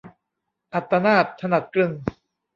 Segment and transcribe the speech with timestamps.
[0.73, 1.91] อัตตนาถ-ถนัดกลึง